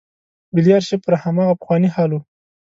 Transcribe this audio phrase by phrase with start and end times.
[0.53, 2.19] ملي آرشیف پر هماغه پخواني حال و.